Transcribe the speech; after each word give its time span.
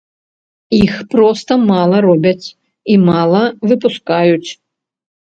Іх 0.77 0.93
проста 1.13 1.59
мала 1.71 1.97
робяць 2.07 2.47
і 2.49 2.93
мала 3.07 3.41
выпускаюць. 3.69 4.49